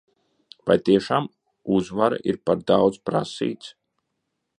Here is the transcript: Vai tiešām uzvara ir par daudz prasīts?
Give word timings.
Vai 0.69 0.77
tiešām 0.87 1.27
uzvara 1.75 2.19
ir 2.31 2.39
par 2.51 2.63
daudz 2.73 3.01
prasīts? 3.11 3.71